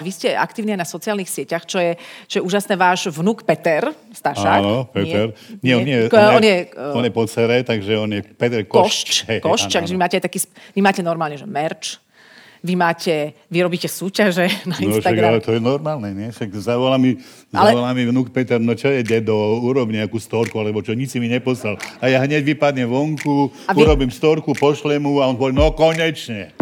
Vy 0.00 0.08
ste 0.08 0.32
aktívni 0.32 0.72
na 0.72 0.88
sociálnych 0.88 1.28
sieťach, 1.28 1.68
čo 1.68 1.76
je, 1.76 2.00
čo 2.24 2.40
je 2.40 2.42
úžasné. 2.48 2.80
Váš 2.80 3.12
vnuk 3.12 3.44
Peter 3.44 3.92
Stašák. 4.08 4.64
Áno, 4.64 4.88
Peter. 4.88 5.36
Nie, 5.60 5.76
nie, 5.84 5.84
nie, 5.84 5.96
on, 6.08 6.16
je, 6.16 6.32
on, 6.32 6.44
je, 6.48 6.56
on 6.96 7.04
je 7.04 7.12
po 7.12 7.28
cere, 7.28 7.60
takže 7.60 8.00
on 8.00 8.08
je 8.08 8.24
Peter 8.24 8.64
Košč. 8.64 9.28
Košč, 9.44 9.68
takže 9.68 9.92
vy 9.92 10.00
máte 10.00 10.16
taký, 10.16 10.40
vy 10.72 10.80
máte 10.80 11.04
normálne, 11.04 11.36
že 11.36 11.44
merch, 11.44 12.00
vy 12.64 12.72
máte, 12.72 13.36
vy 13.52 13.58
robíte 13.60 13.84
súťaže 13.84 14.48
na 14.70 14.80
Instagram. 14.80 14.88
No 14.88 15.04
však, 15.04 15.16
ale 15.28 15.40
to 15.44 15.52
je 15.52 15.60
normálne, 15.60 16.08
nie? 16.16 16.32
Však 16.32 16.48
zavolá 16.56 16.96
mi, 16.96 17.20
ale... 17.52 17.76
zavolá 17.76 17.92
mi 17.92 18.08
vnúk 18.08 18.32
Peter, 18.32 18.56
no 18.56 18.72
čo 18.72 18.88
je, 18.88 19.04
dedo, 19.04 19.60
urob 19.60 19.92
nejakú 19.92 20.16
storku, 20.16 20.56
alebo 20.56 20.80
čo, 20.80 20.96
nič 20.96 21.12
si 21.12 21.20
mi 21.20 21.28
neposlal. 21.28 21.76
A 22.00 22.08
ja 22.08 22.16
hneď 22.24 22.48
vypadnem 22.48 22.88
vonku, 22.88 23.52
vy... 23.52 23.76
urobím 23.76 24.08
storku, 24.08 24.56
pošlem 24.56 25.04
mu 25.04 25.20
a 25.20 25.28
on 25.28 25.36
povie, 25.36 25.52
no 25.52 25.68
konečne. 25.76 26.61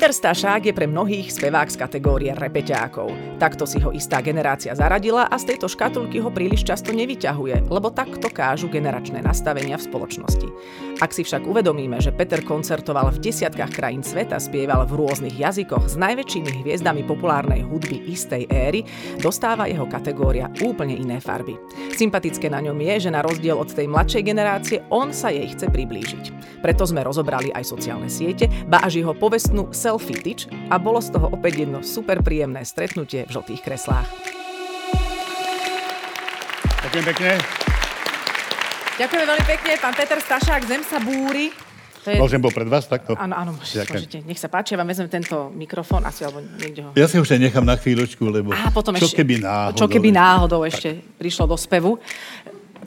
Peter 0.00 0.16
Stašák 0.16 0.64
je 0.64 0.72
pre 0.72 0.88
mnohých 0.88 1.28
spevák 1.28 1.68
z 1.68 1.76
kategórie 1.76 2.32
repeťákov. 2.32 3.36
Takto 3.36 3.68
si 3.68 3.84
ho 3.84 3.92
istá 3.92 4.24
generácia 4.24 4.72
zaradila 4.72 5.28
a 5.28 5.36
z 5.36 5.52
tejto 5.52 5.68
škatulky 5.68 6.24
ho 6.24 6.32
príliš 6.32 6.64
často 6.64 6.88
nevyťahuje, 6.88 7.68
lebo 7.68 7.92
takto 7.92 8.32
kážu 8.32 8.72
generačné 8.72 9.20
nastavenia 9.20 9.76
v 9.76 9.84
spoločnosti. 9.84 10.48
Ak 11.04 11.12
si 11.12 11.20
však 11.20 11.44
uvedomíme, 11.44 12.00
že 12.00 12.16
Peter 12.16 12.40
koncertoval 12.40 13.12
v 13.12 13.28
desiatkách 13.28 13.76
krajín 13.76 14.00
sveta, 14.00 14.40
spieval 14.40 14.88
v 14.88 15.04
rôznych 15.04 15.36
jazykoch 15.36 15.92
s 15.92 16.00
najväčšími 16.00 16.64
hviezdami 16.64 17.04
populárnej 17.04 17.60
hudby 17.68 18.00
istej 18.08 18.48
éry, 18.48 18.88
dostáva 19.20 19.68
jeho 19.68 19.84
kategória 19.84 20.48
úplne 20.64 20.96
iné 20.96 21.20
farby. 21.20 21.60
Sympatické 21.92 22.48
na 22.48 22.64
ňom 22.64 22.80
je, 22.80 23.04
že 23.04 23.10
na 23.12 23.20
rozdiel 23.20 23.60
od 23.60 23.68
tej 23.68 23.84
mladšej 23.84 24.22
generácie, 24.24 24.80
on 24.88 25.12
sa 25.12 25.28
jej 25.28 25.44
chce 25.44 25.68
priblížiť. 25.68 26.56
Preto 26.64 26.88
sme 26.88 27.04
rozobrali 27.04 27.52
aj 27.52 27.68
sociálne 27.68 28.08
siete, 28.08 28.48
ba 28.64 28.80
až 28.80 29.04
jeho 29.04 29.12
povestnú 29.12 29.72
selfie 29.90 30.22
tyč 30.22 30.46
a 30.70 30.78
bolo 30.78 31.02
z 31.02 31.10
toho 31.10 31.34
opäť 31.34 31.66
jedno 31.66 31.82
super 31.82 32.22
príjemné 32.22 32.62
stretnutie 32.62 33.26
v 33.26 33.30
žltých 33.34 33.58
kreslách. 33.58 34.06
Ďakujem 36.86 37.04
pekne. 37.10 37.30
Ďakujeme 39.02 39.24
veľmi 39.26 39.46
pekne. 39.50 39.72
Pán 39.82 39.94
Peter 39.98 40.18
Stašák, 40.22 40.62
Zem 40.62 40.86
sa 40.86 41.02
búri. 41.02 41.50
To 42.06 42.08
je... 42.14 42.16
Môžem 42.22 42.38
bol 42.38 42.54
pred 42.54 42.70
vás 42.70 42.86
takto? 42.86 43.18
Áno, 43.18 43.34
áno, 43.34 43.50
môžete. 43.58 44.22
Nech 44.24 44.38
sa 44.38 44.46
páči, 44.46 44.72
ja 44.72 44.80
vám 44.80 44.88
vezmem 44.88 45.10
tento 45.10 45.50
mikrofón 45.52 46.06
asi, 46.06 46.22
alebo 46.24 46.40
niekde 46.40 46.80
ho... 46.86 46.90
Ja 46.94 47.10
si 47.10 47.18
už 47.18 47.34
nechám 47.36 47.66
na 47.66 47.76
chvíľočku, 47.76 48.24
lebo 48.30 48.54
Á, 48.54 48.72
potom 48.72 48.94
čo 48.96 49.10
ešte, 49.10 49.20
keby 49.20 49.42
náhodou... 49.42 49.76
Čo 49.76 49.86
keby 49.90 50.08
náhodou 50.14 50.60
ešte 50.64 51.02
prišlo 51.18 51.50
do 51.50 51.56
spevu. 51.60 51.98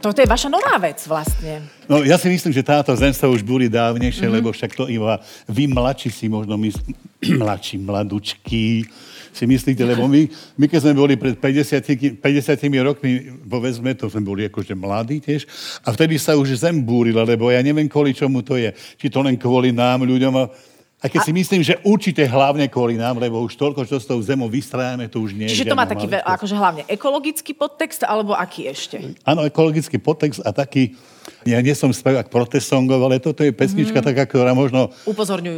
Toto 0.04 0.20
je 0.20 0.28
vaša 0.28 0.52
nová 0.52 0.76
vec 0.84 1.00
vlastne. 1.08 1.64
No 1.88 2.04
ja 2.04 2.20
si 2.20 2.28
myslím, 2.28 2.52
že 2.52 2.60
táto 2.60 2.92
zem 2.92 3.16
sa 3.16 3.32
už 3.32 3.40
búri 3.40 3.72
dávnejšie, 3.72 4.28
mm-hmm. 4.28 4.36
lebo 4.36 4.52
však 4.52 4.76
to 4.76 4.92
iba 4.92 5.24
vy 5.48 5.72
mladší 5.72 6.12
si 6.12 6.28
možno 6.28 6.60
mysl... 6.60 6.84
mladší, 7.40 7.80
mladučky, 7.80 8.84
si 9.32 9.44
myslíte, 9.48 9.80
lebo 9.88 10.04
my, 10.12 10.28
my 10.60 10.66
keď 10.68 10.80
sme 10.84 10.94
boli 10.94 11.16
pred 11.16 11.40
50, 11.40 12.20
50 12.20 12.20
rokmi, 12.84 13.32
povedzme, 13.48 13.96
to 13.96 14.12
sme 14.12 14.28
boli 14.28 14.44
akože 14.52 14.76
mladí 14.76 15.24
tiež, 15.24 15.48
a 15.88 15.96
vtedy 15.96 16.20
sa 16.20 16.36
už 16.36 16.52
zem 16.60 16.84
búrila, 16.84 17.24
lebo 17.24 17.48
ja 17.48 17.64
neviem, 17.64 17.88
kvôli 17.88 18.12
čomu 18.12 18.44
to 18.44 18.60
je. 18.60 18.76
Či 19.00 19.08
to 19.08 19.24
len 19.24 19.40
kvôli 19.40 19.72
nám, 19.72 20.04
ľuďom, 20.04 20.34
a 20.36 20.52
a 21.04 21.12
keď 21.12 21.20
a... 21.20 21.26
si 21.28 21.32
myslím, 21.36 21.60
že 21.60 21.76
určite 21.84 22.24
hlavne 22.24 22.72
kvôli 22.72 22.96
nám, 22.96 23.20
lebo 23.20 23.44
už 23.44 23.60
toľko, 23.60 23.84
čo 23.84 24.00
s 24.00 24.08
tou 24.08 24.24
zemou 24.24 24.48
vystrájame, 24.48 25.12
to 25.12 25.20
už 25.20 25.36
nie 25.36 25.52
je. 25.52 25.60
Čiže 25.60 25.76
to 25.76 25.76
má 25.76 25.84
taký, 25.84 26.08
ve- 26.08 26.24
akože 26.24 26.56
hlavne 26.56 26.84
ekologický 26.88 27.52
podtext, 27.52 28.08
alebo 28.08 28.32
aký 28.32 28.72
ešte? 28.72 29.20
Áno, 29.28 29.44
ekologický 29.44 30.00
podtext 30.00 30.40
a 30.48 30.56
taký, 30.56 30.96
ja 31.44 31.60
nie 31.60 31.76
som 31.76 31.92
spevák 31.92 32.32
protesongov, 32.32 33.04
ale 33.04 33.20
toto 33.20 33.44
je 33.44 33.52
pesnička 33.52 34.00
mm. 34.00 34.06
taká, 34.16 34.24
ktorá 34.24 34.56
možno 34.56 34.96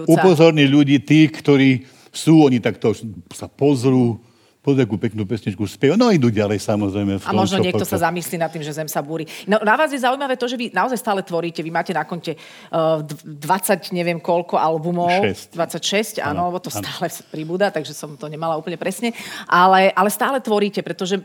upozorní 0.09 0.65
ľudí, 0.65 0.97
tých, 0.97 1.29
ktorí 1.29 1.85
sú, 2.09 2.41
oni 2.41 2.57
takto 2.57 2.97
sa 3.29 3.45
pozrú, 3.45 4.17
pod 4.65 4.81
akú 4.81 4.97
peknú 4.97 5.29
pesničku 5.29 5.61
spievajú. 5.61 5.93
No 5.93 6.09
idú 6.09 6.33
ďalej 6.33 6.57
samozrejme. 6.57 7.21
V 7.21 7.23
tom, 7.23 7.29
a 7.29 7.37
možno 7.37 7.61
niekto 7.61 7.85
sa 7.85 8.09
zamyslí 8.09 8.41
nad 8.41 8.49
tým, 8.49 8.65
že 8.65 8.73
zem 8.73 8.89
sa 8.89 9.05
búri. 9.05 9.29
No, 9.45 9.61
na 9.61 9.77
vás 9.77 9.93
je 9.93 10.01
zaujímavé 10.01 10.33
to, 10.41 10.49
že 10.49 10.57
vy 10.57 10.73
naozaj 10.73 10.97
stále 10.97 11.21
tvoríte. 11.21 11.61
Vy 11.61 11.69
máte 11.69 11.93
na 11.93 12.01
konte 12.01 12.33
uh, 12.73 13.05
20 13.05 13.93
neviem 13.93 14.17
koľko 14.17 14.57
albumov. 14.57 15.13
6. 15.21 15.53
26, 15.53 16.25
áno, 16.25 16.49
lebo 16.49 16.57
to 16.57 16.73
áno. 16.73 16.81
stále 16.81 17.05
pribúda, 17.29 17.69
takže 17.69 17.93
som 17.93 18.17
to 18.17 18.25
nemala 18.25 18.57
úplne 18.57 18.81
presne. 18.81 19.13
Ale, 19.45 19.93
ale 19.93 20.09
stále 20.09 20.41
tvoríte, 20.41 20.81
pretože 20.81 21.21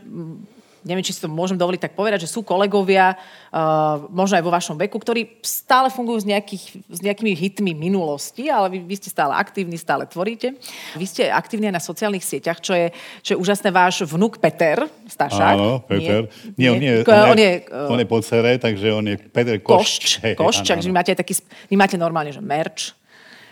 neviem, 0.81 1.05
či 1.05 1.13
si 1.13 1.21
to 1.21 1.29
môžem 1.29 1.57
dovoliť 1.57 1.81
tak 1.89 1.93
povedať, 1.93 2.25
že 2.25 2.29
sú 2.29 2.41
kolegovia, 2.41 3.13
uh, 3.15 4.01
možno 4.09 4.37
aj 4.37 4.45
vo 4.45 4.53
vašom 4.53 4.75
veku, 4.77 4.97
ktorí 4.97 5.41
stále 5.45 5.93
fungujú 5.93 6.25
s, 6.25 6.27
nejakých, 6.27 6.63
s 6.89 6.99
nejakými 7.01 7.31
hitmi 7.37 7.71
minulosti, 7.77 8.49
ale 8.49 8.73
vy, 8.73 8.79
vy 8.85 8.95
ste 8.97 9.09
stále 9.13 9.37
aktívni, 9.37 9.77
stále 9.77 10.09
tvoríte. 10.09 10.57
Vy 10.97 11.05
ste 11.05 11.29
aktívni 11.29 11.69
aj 11.69 11.75
na 11.77 11.83
sociálnych 11.83 12.25
sieťach, 12.25 12.59
čo 12.59 12.73
je, 12.73 12.89
čo 13.21 13.35
je 13.35 13.41
úžasné 13.41 13.69
váš 13.69 14.03
vnuk 14.05 14.41
Peter 14.41 14.89
Stašák. 15.05 15.57
Áno, 15.57 15.81
Peter. 15.85 16.29
Nie, 16.57 16.69
nie, 16.69 16.69
on, 16.69 16.77
nie, 16.79 16.93
on, 17.05 17.25
on, 17.33 17.39
je, 17.39 17.51
on 17.69 17.99
je 18.01 18.07
po 18.07 18.19
cere, 18.25 18.57
takže 18.57 18.87
on 18.93 19.05
je 19.05 19.15
Peter 19.17 19.57
Košč. 19.61 20.21
Košč, 20.21 20.37
Košč 20.37 20.65
takže 20.65 20.87
vy 20.91 20.95
máte, 20.95 21.11
taký, 21.13 21.37
vy 21.69 21.75
máte 21.77 21.95
normálne, 21.97 22.33
že 22.33 22.41
merch, 22.41 23.00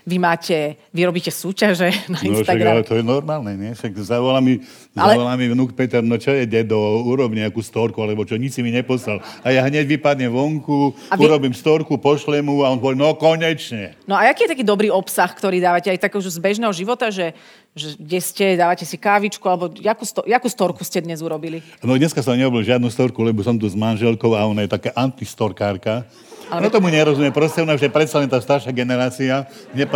vy 0.10 0.18
máte, 0.18 0.82
vy 0.90 1.06
robíte 1.06 1.30
súťaže 1.30 1.94
na 2.14 2.18
Instagram. 2.18 2.66
No 2.66 2.76
ale 2.82 2.88
to 2.90 2.98
je 2.98 3.06
normálne, 3.06 3.54
nie? 3.54 3.72
Však 3.78 3.94
zavolá 4.02 4.42
mi, 4.42 4.58
ale... 4.98 5.14
zavolá 5.14 5.38
mi 5.38 5.46
vnúk 5.46 5.78
Peter, 5.78 6.02
no 6.02 6.18
čo 6.18 6.34
je, 6.34 6.50
dedo, 6.50 6.82
urob 7.06 7.30
nejakú 7.30 7.62
storku, 7.62 8.02
alebo 8.02 8.26
čo, 8.26 8.34
nič 8.42 8.58
si 8.58 8.62
mi 8.66 8.74
neposlal. 8.74 9.22
A 9.46 9.54
ja 9.54 9.62
hneď 9.62 9.86
vypadnem 9.86 10.34
vonku, 10.34 10.98
vy... 10.98 11.22
urobím 11.22 11.54
storku, 11.54 12.02
pošlem 12.02 12.42
mu 12.42 12.66
a 12.66 12.74
on 12.74 12.82
povie, 12.82 12.98
no 12.98 13.14
konečne. 13.14 13.94
No 14.10 14.18
a 14.18 14.26
aký 14.34 14.50
je 14.50 14.58
taký 14.58 14.66
dobrý 14.66 14.90
obsah, 14.90 15.30
ktorý 15.30 15.62
dávate 15.62 15.94
aj 15.94 16.02
takého 16.02 16.26
z 16.26 16.42
bežného 16.42 16.74
života, 16.74 17.14
že, 17.14 17.38
že 17.78 17.94
kde 18.02 18.20
ste, 18.20 18.46
dávate 18.58 18.90
si 18.90 18.98
kávičku, 18.98 19.46
alebo 19.46 19.70
jakú, 19.78 20.04
sto, 20.10 20.26
jakú 20.26 20.50
storku 20.50 20.82
ste 20.82 21.06
dnes 21.06 21.22
urobili? 21.22 21.62
No 21.86 21.94
dneska 21.94 22.26
som 22.26 22.34
neurobil 22.34 22.66
žiadnu 22.66 22.90
storku, 22.90 23.22
lebo 23.22 23.46
som 23.46 23.54
tu 23.54 23.70
s 23.70 23.78
manželkou 23.78 24.34
a 24.34 24.50
ona 24.50 24.66
je 24.66 24.74
taká 24.74 24.90
antistorkárka. 24.98 26.10
Ale... 26.50 26.66
No 26.66 26.74
tomu 26.74 26.90
nerozumiem. 26.90 27.30
Proste 27.30 27.62
ona 27.62 27.78
už 27.78 27.86
je 27.86 27.94
predsa 27.94 28.18
len 28.18 28.26
tá 28.26 28.42
staršia 28.42 28.74
generácia, 28.74 29.46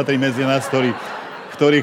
nepatrí 0.04 0.20
medzi 0.20 0.44
nás, 0.44 0.68
ktorí, 0.68 0.92
ktorí, 1.56 1.80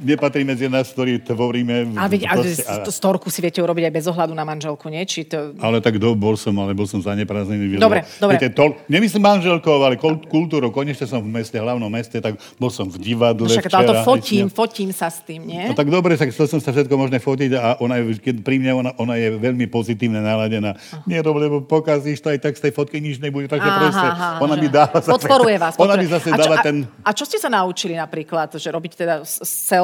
nepatrí 0.00 0.42
medzi 0.46 0.70
nás, 0.70 0.90
ktorí 0.94 1.22
tvoríme. 1.22 1.94
Ale 1.98 2.08
veď, 2.18 2.22
proste, 2.30 2.62
a... 2.64 2.86
storku 2.88 3.28
si 3.28 3.42
viete 3.42 3.58
urobiť 3.58 3.90
aj 3.90 3.92
bez 3.94 4.04
ohľadu 4.06 4.32
na 4.34 4.46
manželku, 4.46 4.86
nie? 4.88 5.02
Či 5.04 5.28
to... 5.28 5.54
Ale 5.58 5.82
tak 5.82 5.98
do, 5.98 6.14
bol 6.14 6.38
som, 6.38 6.54
ale 6.62 6.72
bol 6.72 6.86
som 6.86 7.02
zaneprázdnený. 7.02 7.78
Dobre, 7.78 8.06
dobre. 8.18 8.38
Viete, 8.38 8.54
to, 8.54 8.78
nemyslím 8.86 9.22
manželkou, 9.22 9.82
ale 9.82 9.98
kultúrou. 10.00 10.70
Konečne 10.70 11.04
som 11.06 11.20
v 11.20 11.30
meste, 11.30 11.58
hlavnom 11.58 11.90
meste, 11.90 12.22
tak 12.22 12.38
bol 12.56 12.70
som 12.70 12.86
v 12.86 12.96
divadle 13.02 13.46
no, 13.46 13.52
však, 13.52 13.66
včera. 13.66 13.88
to 13.88 13.94
fotím, 14.06 14.46
ja... 14.46 14.54
fotím 14.54 14.90
sa 14.94 15.08
s 15.10 15.20
tým, 15.26 15.44
nie? 15.44 15.64
No 15.66 15.74
tak 15.74 15.90
dobre, 15.90 16.14
tak 16.14 16.30
chcel 16.30 16.46
som 16.46 16.60
sa 16.62 16.70
všetko 16.70 16.94
možné 16.94 17.18
fotiť 17.18 17.50
a 17.58 17.76
ona 17.82 17.98
je, 18.00 18.18
keď 18.18 18.42
pri 18.42 18.56
mne, 18.62 18.72
ona, 18.86 18.90
ona 18.96 19.14
je 19.18 19.34
veľmi 19.36 19.66
pozitívne 19.68 20.22
naladená. 20.22 20.74
Uh-huh. 20.78 21.04
Nie, 21.06 21.20
lebo 21.20 21.62
pokazíš 21.64 22.22
to 22.22 22.30
aj 22.32 22.38
tak 22.40 22.54
z 22.56 22.68
tej 22.68 22.72
fotky 22.74 22.98
nič 23.02 23.18
nebude, 23.18 23.50
takže 23.50 23.68
aha, 23.68 23.80
proste 23.80 24.08
aha, 24.08 24.30
ona 24.42 24.54
mi 24.54 24.68
dáva... 24.70 24.98
Podporuje 24.98 25.56
vás. 25.58 25.74
Ona 25.82 25.94
mi 25.94 26.06
zase 26.10 26.34
dáva 26.34 26.60
ten... 26.60 26.84
A 27.06 27.14
čo 27.14 27.24
ste 27.24 27.38
sa 27.38 27.48
naučili 27.48 27.94
napríklad, 27.94 28.50
že 28.58 28.68
robiť 28.68 28.92
teda 28.98 29.14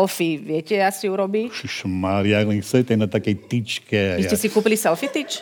selfie, 0.05 0.37
viete 0.37 0.77
asi 0.85 1.09
urobí? 1.09 1.49
Mária, 1.89 2.45
len 2.45 2.61
chcete 2.61 2.93
na 2.93 3.09
takej 3.09 3.35
tyčke. 3.49 4.21
Vy 4.21 4.29
ste 4.29 4.37
ja... 4.37 4.43
si 4.45 4.49
kúpili 4.53 4.77
selfie 4.77 5.09
tyč? 5.09 5.41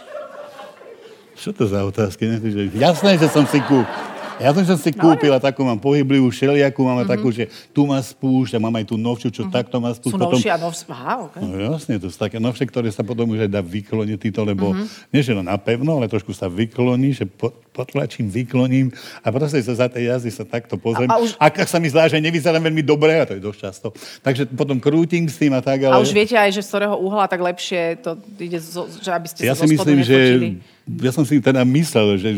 Čo 1.34 1.50
to 1.50 1.66
za 1.66 1.82
otázky? 1.82 2.30
Jasné, 2.78 3.18
že 3.18 3.26
som 3.26 3.42
si 3.50 3.58
kúpil. 3.66 4.12
Ja 4.40 4.50
som 4.50 4.64
si 4.64 4.90
no, 4.96 5.12
kúpila 5.12 5.38
no, 5.38 5.44
takú, 5.44 5.62
mám 5.62 5.78
pohyblivú 5.78 6.26
šeliaku, 6.34 6.80
mám 6.82 7.02
mm-hmm. 7.02 7.12
takú, 7.14 7.28
že 7.30 7.46
tu 7.70 7.86
má 7.86 8.02
spúšť 8.02 8.56
a 8.56 8.58
mám 8.58 8.74
aj 8.80 8.90
tú 8.90 8.96
novšiu, 8.98 9.30
čo 9.30 9.42
mm-hmm. 9.46 9.54
takto 9.54 9.76
má 9.78 9.94
spúšť. 9.94 10.14
Sú 10.14 10.18
novšie 10.18 10.50
a 10.50 10.58
novšie, 10.58 10.84
aha, 10.90 11.14
okay. 11.30 11.40
No 11.46 11.54
jasne, 11.60 11.94
to 12.02 12.10
sú 12.10 12.18
také 12.18 12.42
novšie, 12.42 12.66
ktoré 12.66 12.88
sa 12.90 13.06
potom 13.06 13.30
už 13.30 13.46
aj 13.46 13.50
dá 13.54 13.62
vykloniť 13.62 14.18
týto, 14.18 14.42
lebo 14.42 14.74
mm-hmm. 14.74 15.14
nie 15.14 15.22
že 15.22 15.36
no 15.36 15.46
napevno, 15.46 16.00
ale 16.00 16.10
trošku 16.10 16.34
sa 16.34 16.50
vykloní, 16.50 17.14
že 17.14 17.28
po, 17.28 17.54
potlačím, 17.72 18.28
vykloním 18.28 18.92
a 19.24 19.32
proste 19.32 19.64
sa 19.64 19.74
za 19.74 19.88
tej 19.88 20.12
jazdy 20.12 20.30
sa 20.30 20.44
takto 20.44 20.76
pozriem. 20.76 21.08
A, 21.08 21.16
a 21.16 21.24
už... 21.24 21.34
ak, 21.40 21.64
sa 21.64 21.80
mi 21.80 21.88
zdá, 21.88 22.04
že 22.06 22.20
nevyzerám 22.20 22.60
veľmi 22.60 22.84
dobre, 22.84 23.16
a 23.16 23.24
to 23.24 23.34
je 23.34 23.42
dosť 23.42 23.58
často, 23.58 23.88
takže 24.20 24.52
potom 24.52 24.76
krútim 24.76 25.24
s 25.24 25.40
tým 25.40 25.56
a 25.56 25.64
tak, 25.64 25.88
ale... 25.88 25.96
A 25.96 26.04
už 26.04 26.12
viete 26.12 26.36
aj, 26.36 26.52
že 26.52 26.60
z 26.60 26.68
ktorého 26.68 27.00
uhla 27.00 27.24
tak 27.26 27.40
lepšie 27.40 28.04
to 28.04 28.20
ide, 28.36 28.60
že 29.00 29.10
aby 29.10 29.26
ste 29.26 29.48
ja 29.48 29.56
si 29.56 29.64
myslím, 29.64 30.04
že 30.04 30.18
ja 31.00 31.12
som 31.14 31.24
si 31.24 31.40
teda 31.40 31.64
myslel, 31.64 32.20
že 32.20 32.28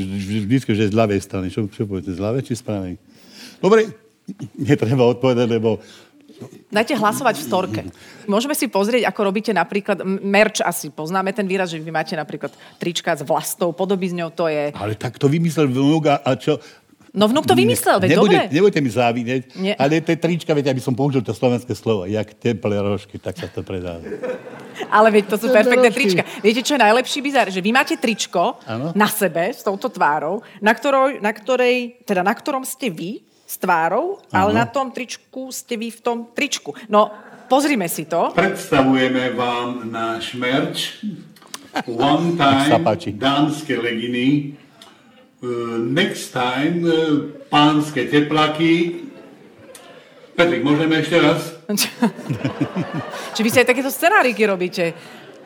vždy, 0.46 0.56
že 0.70 0.84
z 0.92 0.94
ľavej 0.94 1.20
strany. 1.20 1.46
Čo, 1.48 1.64
čo 1.72 1.88
poviete, 1.88 2.12
z 2.12 2.20
ľavej 2.20 2.42
či 2.44 2.54
z 2.54 2.62
pravej? 2.62 2.94
Dobre, 3.58 3.88
netreba 4.68 5.04
odpovedať, 5.08 5.48
lebo 5.48 5.80
Dajte 6.72 6.94
hlasovať 6.98 7.34
v 7.40 7.44
storke. 7.44 7.80
Môžeme 8.24 8.56
si 8.56 8.66
pozrieť, 8.66 9.06
ako 9.08 9.20
robíte 9.30 9.52
napríklad 9.52 10.02
merch 10.04 10.64
asi. 10.64 10.88
Poznáme 10.88 11.34
ten 11.36 11.44
výraz, 11.44 11.70
že 11.70 11.80
vy 11.80 11.92
máte 11.92 12.16
napríklad 12.16 12.54
trička 12.80 13.14
s 13.14 13.22
vlastou 13.22 13.70
podobizňou, 13.76 14.32
to 14.32 14.48
je... 14.48 14.72
Ale 14.74 14.96
tak 14.96 15.20
to 15.20 15.28
vymyslel 15.28 15.68
vnúk 15.68 16.08
a, 16.10 16.32
čo? 16.38 16.58
No 17.14 17.30
vnúk 17.30 17.46
to 17.46 17.54
vymyslel, 17.54 18.02
veď 18.02 18.18
Nebude, 18.18 18.34
dobre. 18.34 18.50
Nebudete 18.50 18.80
mi 18.82 18.90
závidieť, 18.90 19.42
Nie. 19.54 19.78
ale 19.78 20.02
tie 20.02 20.18
trička, 20.18 20.50
viete, 20.50 20.66
aby 20.74 20.82
som 20.82 20.98
použil 20.98 21.22
to 21.22 21.30
slovenské 21.30 21.70
slovo, 21.78 22.10
jak 22.10 22.26
teplé 22.34 22.74
rožky, 22.82 23.22
tak 23.22 23.38
sa 23.38 23.46
to 23.46 23.62
predá. 23.62 24.02
Ale 24.90 25.14
veď 25.14 25.30
to 25.30 25.38
sú 25.38 25.46
perfektné 25.54 25.94
trička. 25.94 26.26
Viete, 26.42 26.66
čo 26.66 26.74
je 26.74 26.82
najlepší 26.82 27.22
bizar? 27.22 27.46
Že 27.54 27.62
vy 27.62 27.70
máte 27.70 27.94
tričko 27.94 28.58
Áno. 28.66 28.90
na 28.98 29.06
sebe 29.06 29.54
s 29.54 29.62
touto 29.62 29.86
tvárou, 29.86 30.42
na, 30.58 30.74
ktoroj, 30.74 31.22
na 31.22 31.30
ktorej, 31.30 32.02
teda 32.02 32.26
na 32.26 32.34
ktorom 32.34 32.66
ste 32.66 32.90
vy 32.90 33.22
s 33.54 33.56
tvárou, 33.62 34.18
ale 34.34 34.50
Áno. 34.50 34.58
na 34.58 34.66
tom 34.66 34.90
tričku 34.90 35.54
ste 35.54 35.78
vy 35.78 35.94
v 35.94 36.00
tom 36.02 36.18
tričku. 36.34 36.74
No, 36.90 37.14
pozrime 37.46 37.86
si 37.86 38.10
to. 38.10 38.34
Predstavujeme 38.34 39.30
vám 39.38 39.86
náš 39.86 40.34
merch. 40.34 40.98
One 41.86 42.34
time 42.40 42.82
dánske 43.14 43.78
leginy, 43.78 44.58
uh, 45.38 45.78
next 45.78 46.34
time 46.34 46.82
uh, 46.82 47.30
pánske 47.46 48.10
teplaky. 48.10 49.06
Petrik, 50.34 50.66
môžeme 50.66 50.98
ešte 50.98 51.14
raz? 51.22 51.54
Či 53.38 53.40
vy 53.46 53.50
si 53.54 53.58
aj 53.62 53.70
takéto 53.70 53.86
scenáriky 53.86 54.42
robíte? 54.50 54.90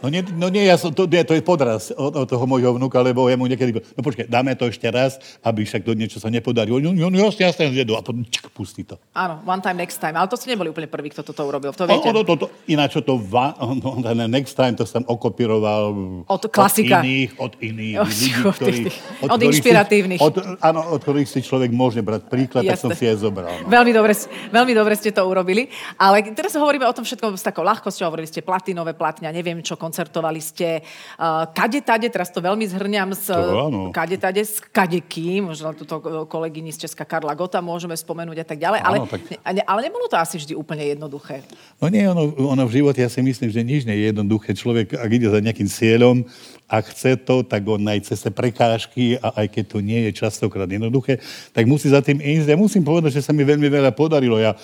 No 0.02 0.08
nie, 0.08 0.22
no 0.22 0.46
nie 0.48 0.64
ja 0.66 0.78
som, 0.78 0.94
to, 0.94 1.10
nie, 1.10 1.22
to 1.26 1.34
je 1.34 1.42
podraz 1.42 1.90
od, 1.92 2.14
od 2.14 2.26
toho 2.26 2.44
môjho 2.46 2.74
vnúka, 2.74 3.02
lebo 3.02 3.26
ja 3.28 3.36
mu 3.36 3.46
niekedy... 3.50 3.76
No 3.94 4.00
počkaj, 4.02 4.30
dáme 4.30 4.54
to 4.54 4.70
ešte 4.70 4.86
raz, 4.88 5.18
aby 5.42 5.66
však 5.66 5.84
to 5.84 5.92
niečo 5.92 6.18
sa 6.22 6.30
nepodarí. 6.30 6.70
On, 6.72 6.82
on, 6.82 6.96
on 6.98 7.14
jasne, 7.14 7.50
jasne, 7.50 7.70
dedo. 7.74 7.98
A 7.98 8.02
potom 8.02 8.24
čik, 8.26 8.47
pustí 8.58 8.82
to. 8.82 8.98
Áno, 9.12 9.38
one 9.44 9.62
time, 9.62 9.78
next 9.78 9.96
time. 9.96 10.12
Ale 10.12 10.26
to 10.26 10.34
ste 10.34 10.50
neboli 10.50 10.66
úplne 10.66 10.84
prvý, 10.84 11.08
kto 11.08 11.22
toto 11.22 11.46
urobil. 11.46 11.70
To 11.70 11.82
O, 11.82 11.86
viete. 11.86 12.02
ono, 12.04 12.20
to, 12.20 12.34
to, 12.36 12.46
ináč 12.66 12.98
to 12.98 13.14
va, 13.14 13.54
no, 13.54 13.70
ten 13.96 14.18
next 14.26 14.52
time 14.52 14.74
to 14.74 14.82
som 14.82 15.06
okopiroval 15.06 15.94
Od 16.24 16.42
klasika. 16.48 16.98
Od 16.98 17.04
iných, 17.04 17.30
od 17.36 17.52
iných 17.56 17.96
Od- 17.96 18.04
ľudí, 18.04 18.28
od 18.40 18.54
ktorí, 18.56 18.78
tých- 18.82 18.98
od 19.16 19.28
ktorých 19.28 19.38
si- 19.38 19.46
inšpiratívnych. 19.54 20.20
Od, 20.20 20.34
áno, 20.58 20.80
od 20.90 20.98
ktorých 20.98 21.28
si 21.28 21.38
človek 21.38 21.70
môže 21.70 22.00
brať 22.00 22.26
príklad, 22.26 22.66
tak 22.66 22.76
som 22.76 22.90
si 22.90 23.04
aj 23.04 23.20
zobral. 23.20 23.54
No. 23.60 23.70
Veľmi 23.70 23.92
dobre, 23.92 24.18
veľmi 24.48 24.72
dobre 24.72 24.92
ste 24.92 25.10
to 25.10 25.22
urobili. 25.22 25.70
Ale 25.94 26.26
teraz 26.28 26.50
hovoríme 26.52 26.82
o 26.82 26.92
tom 26.92 27.04
všetkom 27.04 27.32
s 27.32 27.44
takou 27.44 27.62
ľahkosťou. 27.62 28.04
Hovorili 28.04 28.26
ste 28.26 28.40
platinové 28.40 28.92
platňa, 28.92 29.30
neviem 29.30 29.60
čo, 29.60 29.76
koncertovali 29.76 30.40
ste 30.40 30.80
uh, 31.14 31.46
kade 31.48 31.78
tade, 31.80 32.08
teraz 32.08 32.28
to 32.28 32.40
veľmi 32.40 32.66
zhrňam 32.66 33.12
s 33.12 33.28
To 33.28 33.68
áno. 33.68 33.80
kade 33.90 34.16
tade, 34.16 34.40
s 34.40 34.58
kadeký, 34.58 35.38
možno 35.38 35.70
túto 35.70 36.00
kolegyni 36.24 36.70
z 36.70 36.88
Česka 36.88 37.04
Karla 37.04 37.36
Gota 37.36 37.60
môžeme 37.60 37.92
spomenúť 37.92 38.40
a 38.40 38.47
tak 38.48 38.56
ďalej. 38.56 38.80
Ale, 38.80 38.96
Áno, 38.98 39.06
tak- 39.06 39.28
ne, 39.28 39.62
ale 39.68 39.80
nebolo 39.84 40.08
to 40.08 40.16
asi 40.16 40.40
vždy 40.40 40.56
úplne 40.56 40.88
jednoduché. 40.88 41.44
No 41.76 41.92
nie, 41.92 42.08
ono, 42.08 42.32
ono 42.34 42.64
v 42.64 42.80
živote, 42.80 43.04
ja 43.04 43.12
si 43.12 43.20
myslím, 43.20 43.52
že 43.52 43.60
nič 43.60 43.84
nie 43.84 43.92
je 44.00 44.08
jednoduché. 44.08 44.56
Človek, 44.56 44.96
ak 44.96 45.10
ide 45.12 45.28
za 45.28 45.44
nejakým 45.44 45.68
cieľom 45.68 46.24
a 46.64 46.80
chce 46.80 47.20
to, 47.20 47.44
tak 47.44 47.62
on 47.68 47.84
aj 47.84 48.08
cez 48.08 48.24
tie 48.24 48.32
prekážky, 48.32 49.20
a 49.20 49.44
aj 49.44 49.46
keď 49.52 49.64
to 49.68 49.78
nie 49.84 50.08
je 50.08 50.16
častokrát 50.16 50.66
jednoduché, 50.66 51.20
tak 51.52 51.68
musí 51.68 51.92
za 51.92 52.00
tým 52.00 52.24
ísť. 52.24 52.48
Ja 52.48 52.56
musím 52.56 52.80
povedať, 52.82 53.20
že 53.20 53.22
sa 53.22 53.36
mi 53.36 53.44
veľmi 53.44 53.68
veľa 53.68 53.92
podarilo. 53.92 54.40
Ja, 54.40 54.56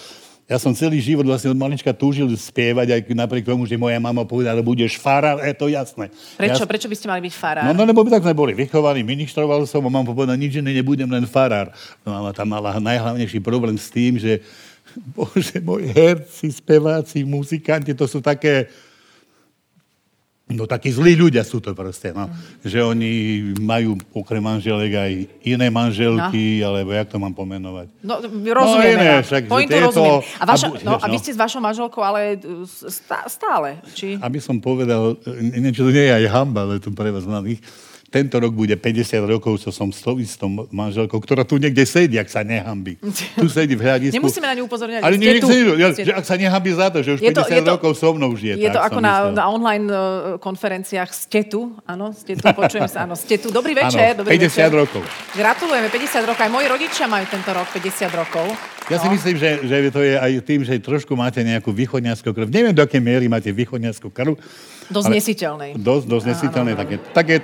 ja 0.44 0.60
som 0.60 0.76
celý 0.76 1.00
život 1.00 1.24
vlastne 1.24 1.48
od 1.48 1.56
malička 1.56 1.88
túžil 1.96 2.28
spievať, 2.28 2.92
aj 2.92 3.00
napriek 3.16 3.48
tomu, 3.48 3.64
že 3.64 3.80
moja 3.80 3.96
mama 3.96 4.28
povedala, 4.28 4.60
budeš 4.60 5.00
farár, 5.00 5.40
je 5.40 5.56
to 5.56 5.72
jasné. 5.72 6.12
Prečo, 6.36 6.64
Ja, 6.64 6.68
prečo 6.68 6.84
by 6.84 6.96
ste 7.00 7.08
mali 7.08 7.24
byť 7.24 7.34
farár? 7.34 7.64
No, 7.64 7.72
no, 7.72 7.88
lebo 7.88 8.04
by 8.04 8.12
tak 8.12 8.28
sme 8.28 8.36
boli 8.36 8.52
vychovaní, 8.52 9.00
ministroval 9.00 9.64
som 9.64 9.80
a 9.80 9.88
mám 9.88 10.04
povedať, 10.04 10.36
nič 10.36 10.52
iné 10.60 10.76
nebudem, 10.76 11.08
len 11.08 11.24
farár. 11.24 11.72
No 12.04 12.12
mama 12.12 12.36
tam 12.36 12.52
mala 12.52 12.76
najhlavnejší 12.76 13.40
problém 13.40 13.80
s 13.80 13.88
tým, 13.88 14.20
že 14.20 14.44
bože 15.16 15.56
môj, 15.64 15.88
herci, 15.88 16.52
speváci, 16.52 17.24
muzikanti, 17.24 17.96
to 17.96 18.04
sú 18.04 18.20
také, 18.20 18.68
no 20.44 20.68
takí 20.68 20.92
zlí 20.92 21.16
ľudia 21.16 21.40
sú 21.40 21.56
to 21.58 21.72
proste, 21.72 22.12
no. 22.12 22.28
Že 22.60 22.78
oni 22.84 23.10
majú 23.64 23.96
okrem 24.12 24.44
manželek 24.44 24.92
aj 24.92 25.12
iné 25.40 25.72
manželky, 25.72 26.60
alebo 26.60 26.92
jak 26.92 27.08
to 27.08 27.16
mám 27.16 27.32
pomenovať. 27.32 27.88
No, 28.04 28.20
rozumieme. 28.52 29.00
iné, 29.00 29.08
vám. 29.18 29.24
však, 29.24 29.42
Pointu 29.48 29.72
tieto- 29.72 29.88
rozumiem. 29.88 30.20
A, 30.36 30.44
vaša, 30.44 30.66
a 30.66 30.70
bu- 30.70 30.80
no, 30.84 30.92
a 31.00 31.06
vy 31.08 31.16
no. 31.16 31.22
ste 31.24 31.32
s 31.32 31.38
vašou 31.40 31.60
manželkou 31.64 32.00
ale 32.04 32.36
stá- 32.68 33.24
stále, 33.24 33.80
či? 33.96 34.20
Aby 34.20 34.38
som 34.38 34.60
povedal, 34.60 35.16
e, 35.24 35.58
niečo 35.64 35.88
to 35.88 35.90
nie 35.90 36.04
je 36.06 36.12
aj 36.12 36.24
hamba, 36.28 36.68
ale 36.68 36.76
to 36.76 36.92
pre 36.92 37.08
vás 37.08 37.24
mladých. 37.24 37.64
Tento 38.14 38.38
rok 38.38 38.54
bude 38.54 38.78
50 38.78 39.10
rokov, 39.26 39.58
čo 39.58 39.74
som 39.74 39.90
s 39.90 39.98
tou 39.98 40.14
istou 40.16 40.46
manželkou, 40.70 41.18
ktorá 41.18 41.42
tu 41.42 41.58
niekde 41.58 41.82
sedí, 41.82 42.14
ak 42.14 42.30
sa 42.30 42.46
nehambí. 42.46 42.94
Tu 43.34 43.46
sedí 43.48 43.74
v 43.74 43.82
hľadisku. 43.82 44.14
Nemusíme 44.14 44.46
na 44.46 44.54
ňu 44.54 44.62
upozorňovať, 44.64 45.02
Ale 45.02 45.18
nie, 45.18 45.34
tu. 45.36 45.50
ja, 45.50 45.90
že 45.90 46.14
ak 46.14 46.22
sa 46.22 46.38
nehambí 46.38 46.70
za 46.70 46.88
to, 46.88 47.02
že 47.02 47.10
už 47.10 47.20
Je 47.20 47.34
to- 47.34 47.42
50 47.42 47.50
je 47.50 47.60
to- 47.60 47.72
rokov 47.74 47.90
so 47.92 48.14
mnou 48.14 48.30
žije. 48.32 48.54
Je 48.54 48.70
to 48.70 48.78
tak 48.78 48.86
ako 48.86 48.94
som 48.94 49.02
na, 49.02 49.14
myslel. 49.18 49.34
na 49.34 49.44
online 49.48 49.86
uh, 49.86 49.98
konferenciách 50.38 51.10
ste 51.10 51.42
tu, 51.42 51.74
áno, 51.82 52.14
ste 52.14 52.32
tu, 52.32 52.46
počujem 52.48 52.86
sa, 52.86 53.02
áno, 53.02 53.18
ste 53.18 53.34
tu. 53.34 53.50
Dobrý 53.50 53.74
večer, 53.74 54.14
Áno, 54.14 54.22
dobrý 54.22 54.30
50 54.32 54.46
večer. 54.46 54.70
rokov. 54.70 55.02
Gratulujeme, 55.34 55.88
50 55.88 56.22
rokov. 56.24 56.40
Aj 56.40 56.52
moji 56.52 56.66
rodičia 56.68 57.04
majú 57.04 57.26
tento 57.26 57.50
rok 57.50 57.66
50 57.68 58.14
rokov. 58.14 58.46
Ja 58.86 58.96
si 58.96 59.08
No. 59.08 59.12
myslím, 59.12 59.34
že, 59.34 59.50
že 59.60 59.90
to 59.90 59.98
je 59.98 60.14
aj 60.14 60.32
tým, 60.44 60.60
že 60.60 60.78
trošku 60.78 61.16
máte 61.16 61.40
nejakú 61.40 61.72
východňarskú 61.72 62.30
krv. 62.30 62.46
Neviem, 62.46 62.70
do 62.70 62.78
akej 62.78 63.00
miery 63.00 63.26
máte 63.26 63.50
východňarskú 63.50 64.06
krv. 64.06 64.38
Dosť 64.86 65.08
nesiteľnej. 65.10 65.70
Dosť, 65.74 66.04
dosť 66.06 66.24
áno, 66.52 66.76
Také, 66.76 66.96
také, 67.10 67.34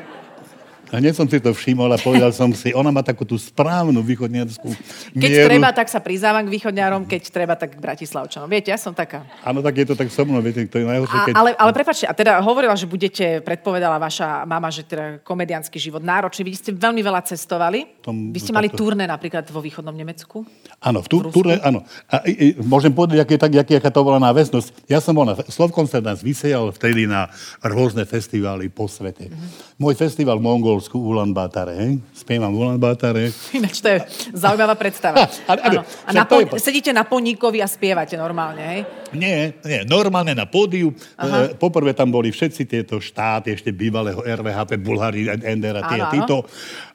hneď 0.99 1.15
som 1.15 1.27
si 1.27 1.39
to 1.39 1.55
všimol 1.55 1.87
a 1.87 1.99
povedal 1.99 2.35
som 2.35 2.51
si, 2.51 2.75
ona 2.75 2.91
má 2.91 3.01
takú 3.01 3.23
tú 3.23 3.39
správnu 3.39 4.03
východňarskú 4.03 4.69
Keď 5.15 5.31
mieru. 5.31 5.47
treba, 5.47 5.71
tak 5.71 5.87
sa 5.87 6.03
prizávam 6.03 6.43
k 6.43 6.51
východňárom, 6.51 7.07
keď 7.07 7.23
treba, 7.31 7.55
tak 7.55 7.77
k 7.77 7.81
Bratislavčanom. 7.81 8.51
Viete, 8.51 8.75
ja 8.75 8.79
som 8.81 8.91
taká. 8.91 9.23
Áno, 9.47 9.63
tak 9.63 9.75
je 9.77 9.87
to 9.87 9.95
tak 9.95 10.11
so 10.11 10.27
mnou, 10.27 10.43
viete, 10.43 10.67
to 10.67 10.83
je 10.83 10.87
najhoršie, 10.87 11.19
A, 11.19 11.25
keď... 11.31 11.35
ale, 11.39 11.51
ale 11.55 11.71
prepačte, 11.71 12.07
a 12.09 12.15
teda 12.17 12.43
hovorila, 12.43 12.75
že 12.75 12.91
budete, 12.91 13.39
predpovedala 13.45 14.03
vaša 14.03 14.43
mama, 14.45 14.73
že 14.73 14.83
teda 14.83 15.23
komediánsky 15.23 15.79
život 15.79 16.03
náročný. 16.03 16.49
Vy 16.49 16.55
ste 16.57 16.71
veľmi 16.75 17.01
veľa 17.05 17.23
cestovali. 17.23 18.03
Tom- 18.03 18.35
Vy 18.35 18.39
ste 18.41 18.51
mali 18.51 18.67
takto- 18.73 18.83
turné 18.83 19.05
napríklad 19.07 19.47
vo 19.51 19.61
východnom 19.63 19.95
Nemecku. 19.95 20.43
Áno, 20.81 21.05
v 21.05 21.09
tu, 21.13 21.17
v 21.21 21.31
turné, 21.31 21.61
áno. 21.61 21.85
A, 22.09 22.25
i, 22.25 22.33
i, 22.33 22.47
môžem 22.65 22.91
povedať, 22.91 23.21
aké, 23.21 23.37
tak, 23.37 23.53
aké, 23.53 23.77
aká 23.79 23.91
to 23.93 24.01
bola 24.01 24.19
náväznosť. 24.19 24.89
Ja 24.89 24.99
som 24.99 25.13
bol 25.15 25.29
na... 25.29 25.37
Slovkoncert 25.37 26.01
nás 26.03 26.25
vysielal 26.25 26.73
vtedy 26.73 27.05
na 27.05 27.29
rôzne 27.61 28.03
festivály 28.09 28.73
po 28.73 28.89
svete. 28.89 29.29
Mhm. 29.29 29.77
Môj 29.77 29.95
festival 29.97 30.41
v 30.41 30.45
Mongolsku, 30.83 30.97
Ulan 30.99 31.31
Batare, 31.31 31.77
hej? 31.77 31.93
Spievam 32.11 32.49
Ulan 32.51 32.75
Batare. 32.75 33.29
Ináč 33.53 33.79
to 33.79 33.89
je 33.91 34.01
zaujímavá 34.33 34.73
predstava. 34.73 35.29
Ale- 35.51 35.61
ale- 35.61 35.77
Áno. 35.77 35.83
A 36.03 36.11
na 36.11 36.25
to 36.25 36.41
je 36.41 36.49
po, 36.49 36.57
po- 36.57 36.59
sedíte 36.59 36.89
na 36.89 37.05
poníkovi 37.05 37.61
a 37.61 37.69
spievate 37.69 38.17
normálne, 38.17 38.65
hej? 38.65 38.81
Nie, 39.13 39.53
nie, 39.61 39.85
normálne 39.85 40.33
na 40.33 40.49
pódiu. 40.49 40.97
E, 41.15 41.53
poprvé 41.55 41.93
tam 41.93 42.09
boli 42.09 42.31
všetci 42.31 42.65
tieto 42.65 42.97
štáty, 42.97 43.53
ešte 43.53 43.69
bývalého 43.71 44.17
RVHP, 44.19 44.79
Bulhári, 44.79 45.29
NDR 45.29 45.77
a 45.77 45.83
tie 45.85 46.01
a 46.01 46.09
títo. 46.09 46.49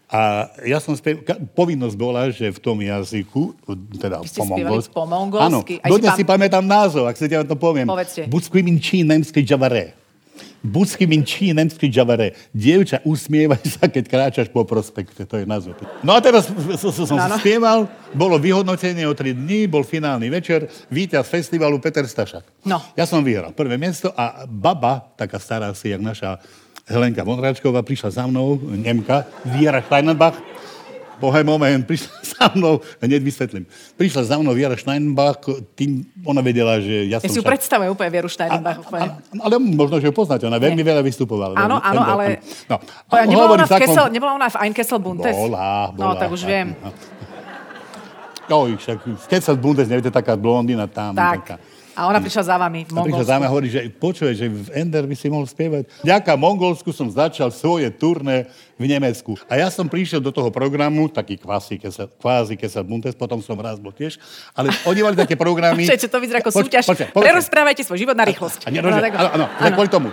A 0.07 0.19
ja 0.63 0.77
som 0.77 0.93
spiev... 0.93 1.21
Povinnosť 1.53 1.93
bola, 1.95 2.25
že 2.27 2.49
v 2.49 2.57
tom 2.57 2.77
jazyku, 2.79 3.53
teda 3.97 4.21
po 4.23 4.45
mongolsky. 4.47 4.89
po 4.91 5.05
mongolsky. 5.05 5.45
Áno, 5.45 5.59
si 5.61 5.77
dodnes 5.83 6.09
pam- 6.09 6.17
si 6.17 6.23
pamätám 6.25 6.63
názov, 6.63 7.05
ak 7.05 7.13
chcete, 7.13 7.33
ja 7.33 7.43
to 7.43 7.53
poviem. 7.53 7.85
Povedzte. 7.85 8.25
Budsky 8.25 8.61
minčí 8.61 9.01
nemský 9.01 9.41
džavare. 9.41 9.93
Budsky 10.65 11.05
minčí 11.05 11.53
nemský 11.53 11.93
džavare. 11.93 12.33
Dievča, 12.49 13.05
usmievaj 13.05 13.61
sa, 13.69 13.85
keď 13.85 14.03
kráčaš 14.09 14.49
po 14.49 14.65
prospekte. 14.65 15.29
To 15.29 15.37
je 15.37 15.45
názov. 15.45 15.77
No 16.01 16.17
a 16.17 16.19
teraz 16.19 16.49
som, 16.81 16.89
som 16.89 17.21
Áno. 17.21 17.37
spieval, 17.37 17.85
bolo 18.17 18.41
vyhodnotenie 18.41 19.05
o 19.05 19.13
3 19.13 19.37
dní, 19.37 19.69
bol 19.69 19.85
finálny 19.85 20.33
večer, 20.33 20.65
víťaz 20.89 21.29
festivalu 21.29 21.77
Peter 21.77 22.03
Stašak. 22.09 22.65
No. 22.65 22.81
Ja 22.97 23.05
som 23.05 23.21
vyhral 23.21 23.53
prvé 23.53 23.77
miesto 23.77 24.09
a 24.17 24.49
baba, 24.49 25.05
taká 25.13 25.37
stará 25.37 25.69
si, 25.77 25.93
jak 25.93 26.01
naša 26.01 26.41
Helenka 26.89 27.21
Vonráčková, 27.21 27.85
prišla 27.85 28.09
za 28.13 28.23
mnou, 28.25 28.57
Nemka, 28.61 29.25
Viera 29.45 29.81
Steinbach, 29.85 30.37
Bohe 31.15 31.41
moment, 31.41 31.81
prišla 31.89 32.11
za 32.21 32.45
mnou, 32.51 32.77
hneď 32.99 33.21
vysvetlím. 33.21 33.63
Prišla 33.95 34.21
za 34.25 34.35
mnou 34.35 34.51
Viera 34.51 34.73
Steinbach, 34.73 35.39
tým 35.73 36.03
ona 36.21 36.39
vedela, 36.39 36.75
že 36.77 37.05
ja 37.05 37.15
Ja 37.15 37.17
som 37.19 37.27
si 37.27 37.33
ju 37.33 37.41
však- 37.41 37.51
predstavujem 37.51 37.89
úplne 37.89 38.09
Vieru 38.09 38.27
Steinbach. 38.27 38.79
úplne. 38.79 39.09
a- 39.09 39.19
ale 39.41 39.55
možno, 39.57 39.95
že 39.97 40.05
ju 40.05 40.13
poznáte, 40.13 40.43
ona 40.43 40.57
veľmi 40.57 40.81
veľa 40.81 40.99
vystupovala. 41.01 41.55
Áno, 41.55 41.77
áno, 41.77 42.01
ale... 42.03 42.43
No, 42.67 42.75
Oja, 43.09 43.23
nebola, 43.23 43.47
ona 43.53 43.63
v 43.63 43.69
takom- 43.69 43.81
Kessel, 43.87 44.05
nebola 44.09 44.31
ona 44.33 44.47
v 44.47 44.57
Ein 44.59 44.73
Kessel 44.73 44.99
Bundes? 44.99 45.31
Bola, 45.31 45.89
bola. 45.89 46.05
No, 46.05 46.15
tak 46.15 46.29
už 46.29 46.41
viem. 46.43 46.75
Oj, 48.45 48.77
však, 48.77 48.97
keď 49.25 49.41
sa 49.41 49.51
Bundes, 49.53 49.87
neviete, 49.87 50.13
taká 50.13 50.35
blondína 50.35 50.85
tam. 50.85 51.11
Tak. 51.11 51.33
Taká. 51.41 51.55
A 51.95 52.05
ona 52.05 52.19
prišla 52.19 52.43
za 52.43 52.55
vami 52.55 52.83
v 52.83 52.91
A 52.91 53.01
prišla 53.01 53.23
za 53.23 53.35
mňa 53.35 53.47
a 53.47 53.47
Mongolsku. 53.47 53.49
hovorí, 53.49 53.67
že 53.67 53.79
počuje, 53.89 54.31
že 54.33 54.45
v 54.45 54.67
Ender 54.75 55.03
by 55.03 55.13
si 55.13 55.27
mohol 55.27 55.43
spievať. 55.43 55.87
Ďaká 56.01 56.35
Mongolsku 56.35 56.91
som 56.91 57.07
začal 57.07 57.49
svoje 57.49 57.87
turné 57.89 58.45
v 58.75 58.85
Nemecku. 58.85 59.39
A 59.45 59.55
ja 59.55 59.67
som 59.67 59.85
prišiel 59.85 60.19
do 60.19 60.29
toho 60.29 60.47
programu, 60.49 61.07
taký 61.07 61.35
kvázi 61.35 61.75
Kessel, 61.77 62.11
kvázi 62.11 62.53
Kessel 62.53 62.83
Bundes, 62.83 63.13
potom 63.13 63.39
som 63.39 63.55
raz 63.55 63.75
bol 63.77 63.89
tiež, 63.89 64.19
ale 64.51 64.75
oni 64.83 64.99
mali 65.01 65.15
také 65.15 65.33
programy... 65.33 65.83
Počkajte, 65.87 66.05
to 66.05 66.19
vyzerá 66.19 66.39
ako 66.39 66.51
súťaž. 66.53 66.83
počkaj, 66.83 67.09
počkaj. 67.09 67.23
Prerozprávajte 67.23 67.81
svoj 67.81 67.97
život 67.97 68.13
na 68.13 68.23
rýchlosť. 68.23 68.59
A 68.61 68.69
nie, 68.69 68.79
No, 68.79 68.91
rože, 68.91 68.99
tak- 69.01 69.15
áno, 69.15 69.47
áno, 69.47 69.71
kvôli 69.71 69.87
tomu. 69.87 70.09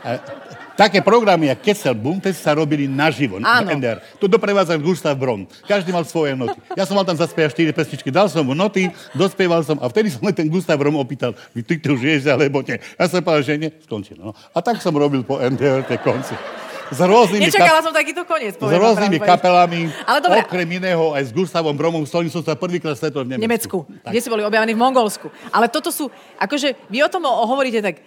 E, 0.00 0.14
Také 0.74 0.98
programy, 0.98 1.54
ako 1.54 1.94
Boom, 1.94 2.18
tie 2.18 2.34
sa 2.34 2.50
robili 2.50 2.90
naživo. 2.90 3.38
Áno. 3.38 3.70
NDR. 3.70 4.02
To 4.18 4.26
doprevádzal 4.26 4.82
Gustav 4.82 5.14
Brom. 5.14 5.46
Každý 5.70 5.94
mal 5.94 6.02
svoje 6.02 6.34
noty. 6.34 6.58
Ja 6.74 6.82
som 6.82 6.98
mal 6.98 7.06
tam 7.06 7.14
zaspievať 7.14 7.70
4 7.70 7.78
pesničky, 7.78 8.10
dal 8.10 8.26
som 8.26 8.42
mu 8.42 8.58
noty, 8.58 8.90
dospieval 9.14 9.62
som 9.62 9.78
a 9.78 9.86
vtedy 9.86 10.10
som 10.10 10.26
len 10.26 10.34
ten 10.34 10.50
Gustav 10.50 10.74
Brom 10.74 10.98
opýtal, 10.98 11.38
vy 11.54 11.62
ty 11.62 11.78
tu 11.78 11.94
žiješ 11.94 12.26
alebo 12.26 12.58
nie. 12.66 12.82
Ja 12.98 13.06
som 13.06 13.22
povedal, 13.22 13.46
že 13.46 13.54
nie, 13.54 13.70
skončil. 13.86 14.18
No. 14.18 14.34
A 14.34 14.58
tak 14.58 14.82
som 14.82 14.90
robil 14.98 15.22
po 15.22 15.38
NDR 15.38 15.86
tie 15.86 15.98
konci 16.02 16.34
s 16.94 17.00
rôznymi, 17.00 17.42
Nečakala 17.44 17.80
som 17.80 17.90
takýto 17.90 18.22
koniec, 18.22 18.54
s 18.54 18.62
rôznymi 18.62 19.16
pravdu 19.16 19.30
kapelami, 19.34 19.80
Ale 20.02 20.18
dobre. 20.20 20.38
okrem 20.40 20.68
iného 20.72 21.10
aj 21.10 21.22
s 21.24 21.30
Gustavom 21.30 21.72
Bromom, 21.72 22.00
s 22.00 22.08
ktorým 22.08 22.28
som 22.28 22.40
sa 22.40 22.54
prvýkrát 22.54 22.94
stretol 22.94 23.22
v 23.22 23.34
Nemecku. 23.34 23.44
Nemecku, 23.44 23.78
kde 24.04 24.18
si 24.18 24.28
boli 24.28 24.40
objavení 24.40 24.72
v 24.72 24.80
Mongolsku. 24.80 25.26
Ale 25.50 25.66
toto 25.66 25.90
sú, 25.90 26.06
akože 26.36 26.78
vy 26.86 26.98
o 27.00 27.08
tom 27.08 27.22
hovoríte 27.24 27.80
tak 27.80 27.98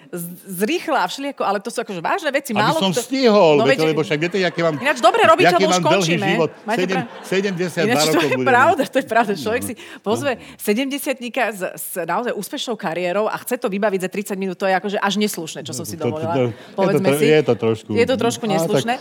zrýchla 0.43 1.03
a 1.03 1.07
všelijako, 1.07 1.41
ale 1.41 1.59
to 1.59 1.67
sú 1.67 1.79
akože 1.79 1.99
vážne 1.99 2.29
veci. 2.29 2.51
Aby 2.51 2.63
Málo 2.63 2.79
som 2.79 2.91
kto- 2.91 3.03
stihol, 3.03 3.53
No 3.55 3.65
veď- 3.65 3.83
lebo 3.85 4.01
však 4.01 4.17
viete, 4.17 4.37
aký 4.39 4.61
mám... 4.61 4.75
Ináč 4.77 4.99
dobre 4.99 5.21
robíte, 5.21 5.51
lebo 5.51 5.67
už 5.67 5.79
končíme. 5.79 6.25
život. 6.25 6.49
Máte 6.63 6.79
Sedem, 6.81 6.97
pra- 6.97 7.67
72 7.67 7.85
Ináč 7.85 8.05
to 8.05 8.17
je 8.17 8.29
budem. 8.33 8.45
pravda, 8.45 8.81
to 8.83 8.97
je 8.97 9.05
pravda. 9.05 9.31
Človek 9.33 9.61
No, 9.61 9.67
si 9.67 9.73
pozve 9.99 10.31
70 10.57 11.19
s, 11.49 11.61
s 11.75 11.93
naozaj 11.99 12.31
úspešnou 12.31 12.75
kariérou 12.75 13.25
a 13.25 13.35
chce 13.37 13.57
to 13.57 13.67
vybaviť 13.67 13.99
za 13.99 14.09
30 14.09 14.37
minút, 14.37 14.55
to 14.55 14.63
je 14.63 14.73
akože 14.73 14.97
až 14.97 15.13
neslušné, 15.17 15.59
čo 15.61 15.73
som 15.73 15.83
si 15.83 15.95
dovolila. 15.95 16.53
Povedzme 16.73 17.09
si. 17.15 17.25
je 17.27 17.41
to 17.41 17.53
trošku- 17.53 17.91
Je 17.91 18.05
to 18.05 18.15
trošku 18.15 18.43
Á, 18.47 18.49
tak- 18.76 18.76
neslušné, 18.76 18.94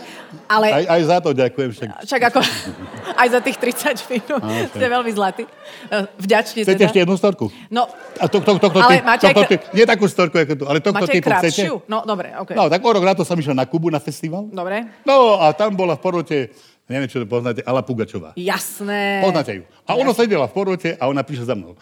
ale 0.46 0.66
Aj, 0.68 0.84
aj 0.88 1.00
za 1.02 1.16
to 1.18 1.30
ďakujem 1.32 1.70
však. 1.70 1.88
však 2.02 2.22
ako 2.28 2.40
aj 3.14 3.28
za 3.28 3.40
tých 3.40 3.56
30 3.56 4.08
minút 4.08 4.40
Á, 4.40 4.48
ste 4.68 4.86
veľmi 4.86 5.10
zlatí. 5.10 5.44
Eh, 5.44 6.04
Vďačne 6.16 6.60
Chcete 6.60 6.74
teda. 6.74 6.86
ešte 6.86 6.98
jednu 7.00 7.14
storku? 7.14 7.46
No, 7.68 7.86
A 8.16 8.26
to, 8.26 8.38
to, 8.38 8.56
to, 8.56 8.68
to, 8.68 8.78
Ale 8.78 8.92
typ, 8.94 9.04
máte 9.04 9.24
aj 9.24 9.32
tohto 9.32 9.42
kra- 9.42 9.50
typ, 9.50 9.62
nie 9.70 9.84
takú 9.84 10.04
storku, 10.06 10.36
ako 10.36 10.52
tu, 10.54 10.64
ale 10.64 10.78
tohto 10.78 10.94
máte 10.94 11.08
aj 11.08 11.14
typu 11.14 11.28
chcete? 11.28 11.62
krátšiu? 11.62 11.74
No, 11.84 11.98
dobre, 12.02 12.28
OK. 12.34 12.50
No, 12.52 12.66
tak 12.66 12.78
o 12.78 12.90
rok 12.90 13.02
na 13.02 13.12
to 13.12 13.22
som 13.22 13.34
išiel 13.34 13.52
na 13.52 13.64
Kubu 13.64 13.88
na 13.88 13.98
festival. 13.98 14.46
Dobre. 14.46 14.88
No 15.02 15.36
a 15.36 15.50
tam 15.50 15.72
bola 15.72 15.94
v 15.94 16.00
porote, 16.00 16.38
neviem, 16.84 17.06
čo 17.06 17.18
to 17.18 17.26
poznáte, 17.26 17.60
Ala 17.60 17.80
Pugačová. 17.80 18.32
Jasné. 18.34 19.20
Poznáte 19.20 19.52
ju. 19.54 19.64
A 19.82 19.94
ona 19.94 20.12
sedela 20.12 20.44
v 20.44 20.52
porote 20.52 20.90
a 20.92 21.04
ona 21.04 21.20
prišla 21.20 21.44
za 21.44 21.54
mnou. 21.54 21.76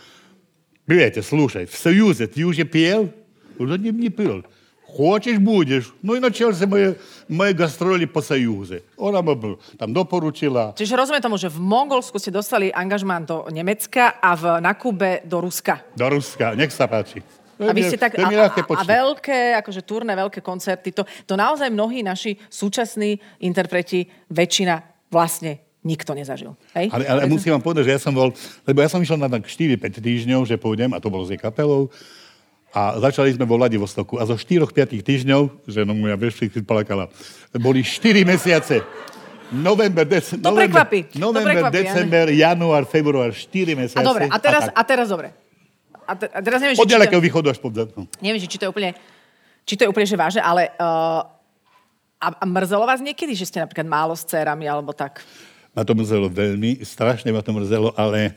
Viete, 0.83 1.21
slúšaj, 1.21 1.65
v 1.65 1.77
Союзе 1.77 2.27
ty 2.27 2.43
už 2.43 2.57
je 2.57 2.67
piel? 2.67 3.11
Už 3.55 3.77
не, 3.77 3.91
не 3.91 4.09
пил. 4.09 4.43
Хочешь, 4.95 5.39
будешь. 5.39 5.95
Ну 6.03 6.17
и 6.17 6.21
начался 6.21 6.67
мои, 6.67 6.95
мои 7.29 7.53
гастроли 7.55 8.07
по 8.07 8.23
Союзе. 8.23 8.83
Ona 8.99 9.23
ma 9.23 9.39
bl- 9.39 9.55
tam 9.79 9.95
doporučila. 9.95 10.75
Čiže 10.75 10.99
rozumiem 10.99 11.23
tomu, 11.23 11.39
že 11.39 11.47
v 11.47 11.63
Mongolsku 11.63 12.19
ste 12.19 12.35
dostali 12.35 12.75
angažmán 12.75 13.23
do 13.23 13.47
Nemecka 13.55 14.19
a 14.19 14.35
v, 14.35 14.59
na 14.59 14.75
Kube 14.75 15.23
do 15.23 15.39
Ruska. 15.47 15.87
Do 15.95 16.11
Ruska, 16.11 16.59
nech 16.59 16.75
sa 16.75 16.91
páči. 16.91 17.23
A 17.63 17.71
vy 17.71 17.87
ste 17.87 18.01
tak... 18.03 18.19
To 18.19 18.25
A, 18.25 18.27
je 18.27 18.33
mi 18.33 18.39
a, 18.41 18.51
ľahké 18.51 18.61
a 18.65 18.67
počuť. 18.67 18.87
veľké, 18.89 19.39
akože 19.63 19.81
turné, 19.87 20.17
veľké 20.17 20.41
koncerty, 20.43 20.91
to, 20.91 21.05
to 21.23 21.39
naozaj 21.39 21.71
mnohí 21.71 22.03
naši 22.03 22.35
súčasní 22.51 23.21
interpreti, 23.45 24.09
väčšina 24.33 24.81
vlastne 25.13 25.61
nikto 25.87 26.17
nezažil. 26.17 26.57
Hej? 26.75 26.89
Ale, 26.91 27.05
ale 27.07 27.21
musím 27.29 27.53
vám 27.55 27.63
povedať, 27.63 27.85
že 27.87 27.95
ja 27.95 28.01
som 28.01 28.17
bol, 28.17 28.33
lebo 28.65 28.79
ja 28.81 28.89
som 28.89 28.99
išiel 28.99 29.21
na 29.21 29.29
tak 29.31 29.45
4-5 29.47 29.77
týždňov, 30.03 30.49
že 30.51 30.57
pôjdem, 30.57 30.91
a 30.97 30.99
to 30.99 31.13
bolo 31.13 31.29
s 31.29 31.31
jej 31.31 31.39
kapelou, 31.39 31.93
a 32.76 33.00
začali 33.00 33.32
sme 33.32 33.48
vo 33.48 33.56
Vladivostoku. 33.56 34.20
A 34.20 34.28
zo 34.28 34.36
4-5 34.36 35.00
týždňov, 35.00 35.64
že 35.64 35.88
no 35.88 35.96
moja 35.96 36.20
bežky 36.20 36.52
plakala, 36.60 37.08
boli 37.56 37.80
4 37.80 38.28
mesiace. 38.28 38.84
November, 39.56 40.04
dec- 40.04 40.36
To 40.36 40.52
november, 40.52 40.84
prekvapí, 40.84 41.00
to 41.16 41.22
november 41.22 41.72
prekvapí, 41.72 41.76
december, 41.86 42.26
január, 42.36 42.84
február, 42.84 43.32
4 43.32 43.40
A 43.40 43.76
mesiace. 43.80 44.04
dobre, 44.04 44.26
a 44.28 44.38
teraz, 44.42 44.64
tak. 44.68 44.74
a 44.76 44.82
teraz 44.84 45.08
dobre. 45.08 45.28
A, 46.06 46.14
te, 46.20 46.26
a 46.28 46.40
teraz 46.44 46.60
neviem, 46.60 46.76
Od 46.76 46.90
ďalekého 46.90 47.22
to, 47.22 47.26
východu 47.26 47.48
až 47.54 47.60
po 47.62 47.70
no. 47.72 48.10
neviem, 48.20 48.42
či 48.42 48.58
to 48.60 48.68
je 48.68 48.72
úplne, 48.74 48.92
či 49.64 49.74
to 49.78 49.86
je 49.86 49.90
úplne 49.90 50.06
že 50.06 50.18
vážne, 50.18 50.42
ale 50.42 50.74
uh, 50.78 51.22
a, 52.20 52.28
a 52.42 52.46
mrzelo 52.46 52.86
vás 52.90 53.00
niekedy, 53.02 53.38
že 53.38 53.46
ste 53.50 53.62
napríklad 53.62 53.86
málo 53.86 54.14
s 54.18 54.26
dcerami 54.26 54.66
alebo 54.66 54.92
tak? 54.94 55.22
Ma 55.78 55.86
to 55.86 55.94
mrzelo 55.94 56.30
veľmi, 56.30 56.82
strašne 56.82 57.30
ma 57.30 57.46
to 57.46 57.54
mrzelo, 57.54 57.94
ale 57.94 58.34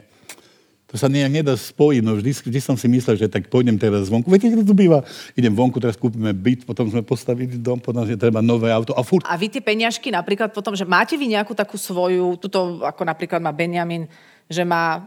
to 0.88 0.96
sa 0.96 1.04
nejak 1.12 1.28
nedá 1.28 1.52
spojiť. 1.52 2.00
No 2.00 2.16
vždy, 2.16 2.32
vždy 2.48 2.60
som 2.64 2.72
si 2.72 2.88
myslel, 2.88 3.20
že 3.20 3.28
tak 3.28 3.52
pôjdem 3.52 3.76
teraz 3.76 4.08
vonku. 4.08 4.32
Viete, 4.32 4.48
ako 4.48 4.64
to 4.64 4.72
býva? 4.72 5.04
Idem 5.36 5.52
vonku, 5.52 5.76
teraz 5.76 6.00
kúpime 6.00 6.32
byt, 6.32 6.64
potom 6.64 6.88
sme 6.88 7.04
postavili 7.04 7.60
dom, 7.60 7.76
potom 7.76 8.08
je 8.08 8.16
treba 8.16 8.40
nové 8.40 8.72
auto 8.72 8.96
a 8.96 9.04
furt 9.04 9.20
A 9.28 9.36
vy 9.36 9.52
tie 9.52 9.60
peňažky 9.60 10.08
napríklad 10.08 10.48
potom, 10.56 10.72
že 10.72 10.88
máte 10.88 11.20
vy 11.20 11.28
nejakú 11.28 11.52
takú 11.52 11.76
svoju, 11.76 12.40
tuto 12.40 12.80
ako 12.80 13.04
napríklad 13.04 13.44
má 13.44 13.52
Benjamin, 13.52 14.08
že 14.48 14.64
má 14.64 15.04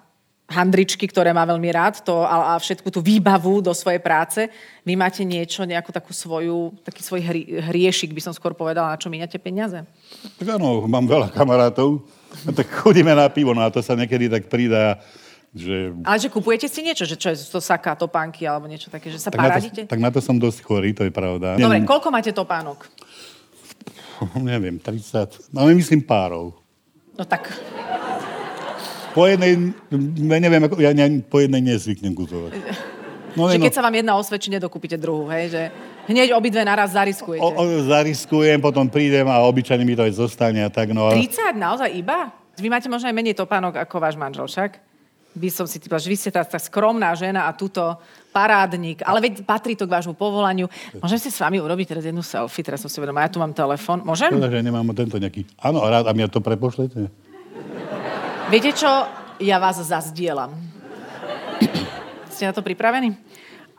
handričky, 0.52 1.08
ktoré 1.08 1.32
má 1.34 1.48
veľmi 1.48 1.70
rád 1.74 2.04
to, 2.04 2.28
a, 2.28 2.54
a 2.54 2.62
všetku 2.62 2.92
tú 2.92 3.00
výbavu 3.00 3.64
do 3.64 3.72
svojej 3.72 4.04
práce. 4.04 4.52
Vy 4.84 4.94
máte 5.00 5.24
niečo, 5.24 5.64
nejakú 5.64 5.90
takú 5.96 6.12
svoju, 6.12 6.76
taký 6.84 7.02
svoj 7.02 7.22
hri, 7.24 7.42
hriešik, 7.58 8.12
by 8.12 8.22
som 8.22 8.36
skôr 8.36 8.52
povedala, 8.52 8.94
na 8.94 9.00
čo 9.00 9.08
míňate 9.08 9.40
peniaze? 9.40 9.82
Tak 10.38 10.60
áno, 10.60 10.84
mám 10.86 11.08
veľa 11.08 11.32
kamarátov, 11.32 12.04
tak 12.54 12.68
chodíme 12.70 13.16
na 13.16 13.32
pivo, 13.32 13.56
no 13.56 13.64
a 13.64 13.72
to 13.72 13.80
sa 13.80 13.96
niekedy 13.96 14.28
tak 14.28 14.52
pridá, 14.52 15.00
že... 15.52 15.92
Ale 16.08 16.18
že 16.20 16.32
kupujete 16.32 16.72
si 16.72 16.80
niečo, 16.80 17.04
že 17.04 17.20
čo 17.20 17.28
je 17.32 17.38
to 17.38 17.60
saká, 17.60 17.96
topánky 18.00 18.48
alebo 18.48 18.72
niečo 18.72 18.88
také, 18.88 19.12
že 19.12 19.20
sa 19.20 19.28
Tak 19.28 19.40
na, 19.40 19.60
to, 19.60 19.84
tak 19.88 20.00
na 20.00 20.10
to 20.10 20.20
som 20.24 20.40
dosť 20.40 20.64
chorý, 20.64 20.96
to 20.96 21.04
je 21.04 21.12
pravda. 21.12 21.60
Dobre, 21.60 21.68
Neviem, 21.68 21.84
koľko 21.84 22.08
máte 22.08 22.32
topánok? 22.32 22.88
neviem, 24.40 24.80
30, 24.80 25.52
no 25.52 25.68
myslím 25.68 26.02
párov. 26.08 26.56
No 27.20 27.28
tak, 27.28 27.52
Po 29.12 29.28
jednej, 29.28 29.76
ja 30.32 30.40
neviem, 30.40 30.64
ako, 30.64 30.80
ja 30.80 30.96
ne, 30.96 31.20
po 31.20 31.44
jednej 31.44 31.60
nezvyknem 31.60 32.16
kupovať. 32.16 32.56
No, 33.36 33.48
že 33.52 33.60
ne, 33.60 33.68
keď 33.68 33.74
sa 33.76 33.84
vám 33.84 33.96
jedna 33.96 34.16
osvedčí, 34.16 34.48
nedokúpite 34.52 34.96
druhú, 34.96 35.28
hej? 35.32 35.52
Že 35.52 35.62
hneď 36.12 36.36
obidve 36.36 36.64
naraz 36.64 36.96
zariskujete. 36.96 37.44
o, 37.44 37.50
o, 37.52 37.64
zariskujem, 37.88 38.60
potom 38.60 38.88
prídem 38.88 39.28
a 39.28 39.44
obyčajne 39.48 39.84
mi 39.84 39.96
to 39.96 40.04
aj 40.08 40.16
zostane 40.16 40.64
a 40.64 40.72
tak, 40.72 40.92
no. 40.96 41.12
a- 41.12 41.16
30 41.16 41.56
naozaj 41.56 41.92
iba? 41.92 42.32
Vy 42.60 42.68
máte 42.68 42.88
možno 42.92 43.08
aj 43.08 43.16
menej 43.16 43.36
topánok 43.36 43.80
ako 43.80 43.96
váš 44.00 44.16
manžel, 44.20 44.48
však? 44.48 44.91
By 45.32 45.48
som 45.48 45.64
si 45.64 45.80
typla, 45.80 45.96
že 45.96 46.12
vy 46.12 46.18
ste 46.20 46.28
tá, 46.28 46.44
tá 46.44 46.60
skromná 46.60 47.16
žena 47.16 47.48
a 47.48 47.56
túto 47.56 47.80
parádnik. 48.36 49.00
Ale 49.08 49.24
veď 49.24 49.48
patrí 49.48 49.80
to 49.80 49.88
k 49.88 49.96
vášmu 49.96 50.12
povolaniu. 50.16 50.68
Môžem 51.00 51.20
si 51.20 51.32
s 51.32 51.40
vami 51.40 51.60
urobiť 51.64 51.96
teraz 51.96 52.04
jednu 52.04 52.20
selfie? 52.20 52.64
Teraz 52.64 52.84
som 52.84 52.92
si 52.92 53.00
uvedomila, 53.00 53.24
ja 53.24 53.32
tu 53.32 53.40
mám 53.40 53.56
telefon. 53.56 54.04
Môžem? 54.04 54.28
Škoda, 54.28 54.52
že 54.52 54.60
nemám 54.60 54.88
tento 54.92 55.16
nejaký... 55.16 55.48
Áno, 55.64 55.80
rád, 55.88 56.08
a 56.08 56.12
mňa 56.12 56.28
to 56.28 56.44
prepošlete? 56.44 57.08
Viete 58.52 58.72
čo? 58.76 58.92
Ja 59.40 59.58
vás 59.64 59.80
zazdielam. 59.80 60.52
Ste 62.28 62.52
na 62.52 62.54
to 62.56 62.60
pripravení? 62.60 63.16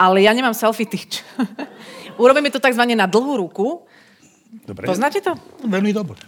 Ale 0.00 0.25
ja 0.25 0.32
nemám 0.32 0.56
selfie 0.56 0.88
tyč. 0.88 1.21
Urobíme 2.23 2.49
to 2.49 2.64
takzvané 2.64 2.97
na 2.97 3.04
dlhú 3.04 3.44
ruku. 3.44 3.85
Dobre. 4.64 4.88
Poznáte 4.88 5.21
to? 5.21 5.37
Veľmi 5.68 5.92
dobre. 5.92 6.21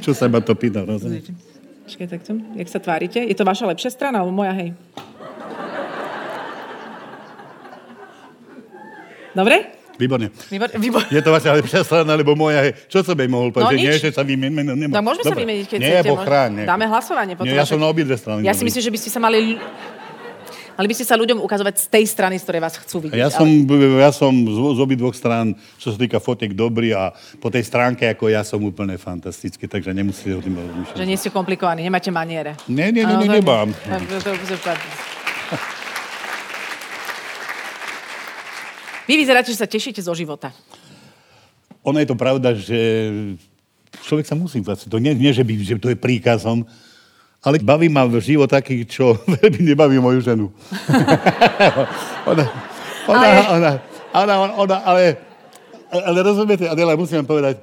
Čo 0.00 0.14
sa 0.14 0.30
ma 0.30 0.40
to 0.40 0.54
pýta? 0.54 0.86
rozumiem? 0.86 1.22
Počkaj, 1.90 2.06
takto. 2.06 2.38
Jak 2.54 2.70
sa 2.70 2.78
tvárite? 2.78 3.18
Je 3.18 3.34
to 3.34 3.42
vaša 3.42 3.66
lepšia 3.66 3.90
strana, 3.90 4.22
alebo 4.22 4.30
moja, 4.30 4.54
hej? 4.54 4.78
Dobre? 9.34 9.74
Výborne. 9.98 10.30
Výbor, 10.30 10.70
výbor. 10.78 11.02
Je 11.10 11.18
to 11.18 11.34
vaša 11.34 11.58
lepšia 11.58 11.82
strana, 11.82 12.14
alebo 12.14 12.38
moja? 12.38 12.62
Hej. 12.62 12.78
Čo 12.86 13.02
som 13.02 13.18
jej 13.18 13.26
mohol 13.26 13.50
povedať? 13.50 13.74
No 13.74 13.82
nie, 13.82 13.90
že 13.98 14.14
sa 14.14 14.22
vymeníme? 14.22 14.86
No, 14.86 15.02
môžeme 15.02 15.34
sa 15.34 15.34
vymeniť, 15.34 15.66
keď 15.66 15.78
nie, 15.82 15.90
chcete. 15.98 16.14
Pochráň. 16.14 16.62
Dáme 16.62 16.86
hlasovanie 16.86 17.34
potom. 17.34 17.50
Nie, 17.50 17.58
ja 17.58 17.66
som 17.66 17.82
na 17.82 17.90
obidve 17.90 18.14
strany. 18.14 18.46
Ja 18.46 18.54
si 18.54 18.62
myslím, 18.62 18.86
že 18.86 18.92
by 18.94 18.98
ste 19.02 19.10
sa 19.10 19.18
mali... 19.18 19.58
Mali 20.80 20.88
by 20.88 20.96
ste 20.96 21.04
sa 21.04 21.20
ľuďom 21.20 21.44
ukazovať 21.44 21.76
z 21.76 21.86
tej 21.92 22.04
strany, 22.08 22.40
z 22.40 22.48
ktorej 22.48 22.64
vás 22.64 22.72
chcú 22.80 23.04
vidieť. 23.04 23.20
Ja 23.20 23.28
som, 23.28 23.44
ja 24.00 24.08
som 24.16 24.32
z, 24.32 24.56
z 24.56 24.80
obidvoch 24.80 25.12
strán, 25.12 25.52
čo 25.76 25.92
sa 25.92 26.00
týka 26.00 26.24
fotiek, 26.24 26.56
dobrý 26.56 26.96
a 26.96 27.12
po 27.36 27.52
tej 27.52 27.68
stránke, 27.68 28.08
ako 28.08 28.32
ja 28.32 28.40
som 28.40 28.64
úplne 28.64 28.96
fantastický, 28.96 29.68
takže 29.68 29.92
nemusíte 29.92 30.32
o 30.32 30.40
tým 30.40 30.56
Ale, 30.56 30.72
rozmýšľať. 30.72 30.96
že 30.96 31.04
nie 31.04 31.20
ste 31.20 31.28
komplikovaní, 31.28 31.84
nemáte 31.84 32.08
maniere. 32.08 32.56
Nie, 32.64 32.88
nie, 32.88 33.04
nie, 33.04 33.12
nie, 33.12 33.28
nemám. 33.28 33.76
Vy 39.04 39.20
vyzeráte, 39.20 39.52
že 39.52 39.60
sa 39.60 39.68
tešíte 39.68 40.00
zo 40.00 40.16
života. 40.16 40.48
Ono 41.84 42.00
je 42.00 42.08
to 42.08 42.16
pravda, 42.16 42.56
že 42.56 42.80
človek 44.08 44.24
sa 44.24 44.32
musí 44.32 44.64
vlastne, 44.64 44.88
to 44.88 44.96
nie, 44.96 45.12
nie 45.12 45.28
že, 45.36 45.44
by, 45.44 45.52
že 45.60 45.76
to 45.76 45.92
je 45.92 45.98
príkazom, 46.00 46.64
ale 47.40 47.56
baví 47.60 47.88
ma 47.88 48.04
život 48.20 48.48
taký, 48.48 48.84
čo 48.84 49.16
veľmi 49.40 49.60
nebaví 49.72 49.96
moju 49.96 50.20
ženu. 50.20 50.46
ona, 52.30 52.44
ona, 53.08 53.16
Ale- 53.16 53.48
ona, 53.48 53.72
ona, 54.12 54.34
ona, 54.36 54.54
ona, 54.56 54.76
ale, 54.84 55.04
ale 55.88 56.18
rozumiete, 56.20 56.68
Adela, 56.68 56.96
musím 56.96 57.24
vám 57.24 57.30
povedať, 57.32 57.56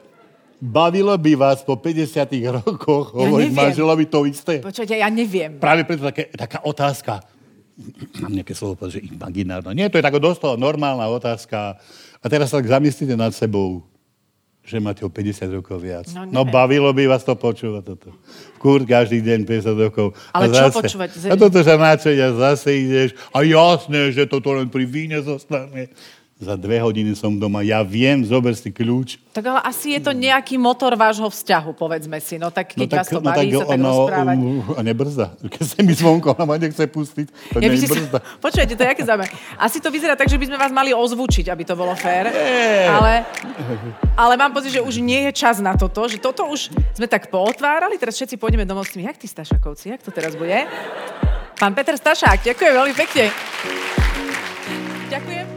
bavilo 0.58 1.14
by 1.14 1.34
vás 1.38 1.62
po 1.62 1.78
50 1.78 2.66
rokoch 2.66 3.14
hovoriť 3.14 3.54
neviem. 3.54 3.62
manželovi 3.62 4.06
to 4.10 4.26
isté? 4.26 4.58
Počujete, 4.66 4.98
ja 4.98 5.10
neviem. 5.14 5.62
Práve 5.62 5.86
preto 5.86 6.02
také, 6.10 6.34
taká 6.34 6.66
otázka, 6.66 7.22
mám 8.26 8.34
nejaké 8.34 8.58
slovo 8.58 8.74
povedať, 8.74 9.06
že 9.06 9.14
imaginárna. 9.14 9.70
Nie, 9.78 9.94
to 9.94 10.02
je 10.02 10.06
taká 10.06 10.18
dosť 10.18 10.58
normálna 10.58 11.06
otázka. 11.14 11.78
A 12.18 12.26
teraz 12.26 12.50
sa 12.50 12.58
tak 12.58 12.74
zamyslíte 12.74 13.14
nad 13.14 13.30
sebou, 13.38 13.86
že 14.68 14.78
máte 14.78 15.00
o 15.02 15.10
50 15.10 15.48
rokov 15.50 15.80
viac. 15.80 16.12
No, 16.12 16.28
No, 16.28 16.44
bavilo 16.44 16.92
by 16.92 17.08
vás 17.08 17.24
to 17.24 17.32
počúvať 17.34 17.84
toto. 17.88 18.12
Kurt 18.60 18.84
každý 18.84 19.24
deň 19.24 19.48
50 19.48 19.80
rokov. 19.80 20.12
Ale 20.30 20.46
A 20.46 20.48
čo 20.50 20.64
zase- 20.68 20.76
počúvať? 20.84 21.10
A 21.26 21.36
toto 21.36 21.64
sa 21.64 21.80
načať 21.80 22.18
a 22.20 22.28
zase 22.36 22.70
ideš. 22.76 23.10
A 23.32 23.42
jasné, 23.42 24.12
že 24.12 24.28
toto 24.28 24.52
len 24.52 24.68
pri 24.68 24.84
víne 24.84 25.16
zostane. 25.20 25.88
Za 26.38 26.53
dve 26.53 26.77
hodiny 26.77 27.17
som 27.17 27.34
doma, 27.34 27.65
ja 27.65 27.82
viem, 27.82 28.22
zober 28.22 28.53
si 28.53 28.70
kľúč. 28.70 29.17
Tak 29.34 29.41
ale 29.41 29.60
asi 29.65 29.98
je 29.98 30.01
to 30.06 30.13
nejaký 30.13 30.53
motor 30.62 30.94
vášho 30.94 31.25
vzťahu, 31.34 31.74
povedzme 31.74 32.22
si. 32.22 32.38
No 32.38 32.53
tak 32.53 32.77
keď 32.77 32.86
no 32.86 32.94
tak, 32.94 33.00
vás 33.01 33.08
to 33.10 33.17
no 33.17 33.25
baví, 33.25 33.50
tak, 33.50 33.58
sa 33.58 33.65
tak 33.65 33.79
ono, 33.82 33.89
rozprávať. 33.89 34.38
A 34.77 34.82
nebrzda. 34.86 35.25
Keď 35.53 35.63
sa 35.65 35.79
mi 35.82 35.94
zvonko, 35.98 36.38
ona 36.38 36.46
ma 36.46 36.56
nechce 36.62 36.86
pustiť, 36.86 37.27
to 37.53 37.58
ja 37.58 37.65
nie 37.65 37.82
je 37.82 37.89
brzda. 37.89 38.22
Si... 38.22 38.38
Počujete, 38.46 38.74
to 38.77 38.82
je 38.86 38.89
aké 38.94 39.01
zaujímavé. 39.01 39.34
Asi 39.58 39.77
to 39.82 39.89
vyzerá 39.89 40.13
tak, 40.13 40.29
že 40.29 40.38
by 40.38 40.46
sme 40.46 40.58
vás 40.62 40.70
mali 40.70 40.94
ozvučiť, 40.94 41.50
aby 41.50 41.63
to 41.65 41.74
bolo 41.74 41.98
fér. 41.98 42.29
Ale, 42.86 43.25
ale 44.13 44.34
mám 44.38 44.53
pocit, 44.53 44.77
že 44.77 44.82
už 44.86 45.01
nie 45.01 45.25
je 45.29 45.32
čas 45.34 45.58
na 45.58 45.74
toto, 45.74 46.06
že 46.06 46.22
toto 46.22 46.46
už 46.53 46.70
sme 46.94 47.10
tak 47.10 47.34
pootvárali, 47.34 47.98
teraz 47.98 48.13
všetci 48.13 48.38
pôjdeme 48.38 48.62
domov 48.62 48.86
s 48.86 48.94
tým, 48.94 49.10
jak 49.10 49.17
tí 49.17 49.25
Stašakovci, 49.25 49.89
jak 49.98 50.06
to 50.06 50.13
teraz 50.13 50.38
bude? 50.38 50.70
Pán 51.58 51.74
Peter 51.74 51.98
Stašák, 51.98 52.46
ďakujem 52.46 52.74
veľmi 52.77 52.94
pekne. 52.94 53.34
Ďakujem. 55.10 55.57